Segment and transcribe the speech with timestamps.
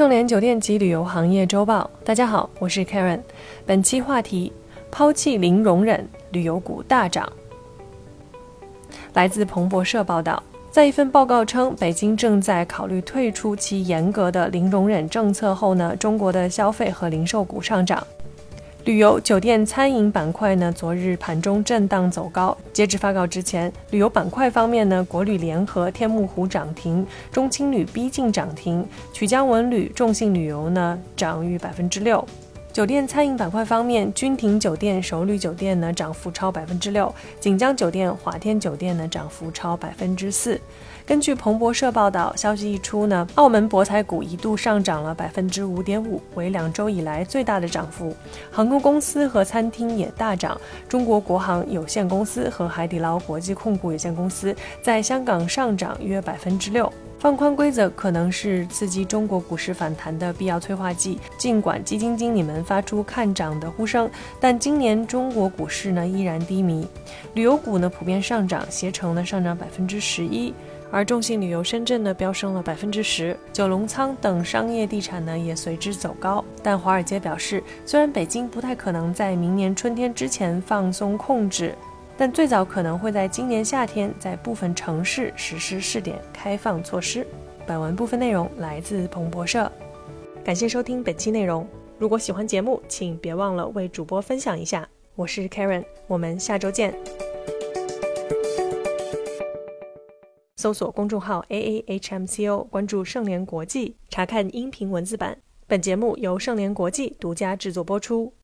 [0.00, 3.20] 盛联酒店及旅游行业周报，大家好，我是 Karen。
[3.66, 4.50] 本期话题：
[4.90, 7.30] 抛弃零容忍，旅游股大涨。
[9.12, 18.02] 来自彭博社报道，在一份报告称，北京正在考虑退出其严格的零容忍政策后呢，中国的消费和零售股上涨。
[18.86, 22.56] 旅游、酒店、餐饮板块呢，昨日盘中震荡走高。
[22.72, 32.26] 截至发稿之前，旅游板块方面呢，国旅联合、天目湖涨停，中青旅逼近涨停，曲江文旅、众信旅游呢涨逾百分之六。
[32.80, 40.58] 酒店餐饮板块方面，君庭酒店、首旅酒店呢涨幅超百分之六，锦江酒店、华天酒店呢涨幅超百分之四。
[41.04, 48.16] 根据彭博社报道，消息一出呢，澳门博彩股一度上涨了百分之五点五，为两周以来最大的涨幅。
[48.50, 50.58] 航空公司和餐厅也大涨，
[50.88, 56.90] 中国国航有限公司和海底捞国际控股有限公司在香港上涨约百分之六。
[57.18, 61.18] 放宽规则可能是刺激中国股市反弹的必要催化剂。
[61.36, 64.08] 尽管基金经理们发出看涨的呼声，
[64.38, 66.86] 但今年中国股市呢依然低迷。
[67.34, 70.54] 旅游股呢普遍上涨，携程呢上涨百分之十一，
[70.88, 76.44] 而众信旅游深圳呢飙升了百分之十，九龙仓等商业地产呢也随之走高。
[76.62, 81.74] 但华尔街表示，虽然北京不太可能在明年春天之前放松控制。
[82.16, 87.26] 但最早可能会在今年夏天，在部分城市实施试点开放措施。
[87.66, 89.72] 本文部分内容来自彭博社。
[90.44, 91.66] 感谢收听本期内容。
[92.00, 94.88] 如果喜欢节目，请别忘了为主播分享一下。
[95.16, 96.98] 我是 Karen，我们下周见。
[100.56, 105.36] 搜索公众号 A A H M C O，关注盛联国际，查看音频文字版。
[105.66, 108.32] 本节目由盛联国际独家制作播出。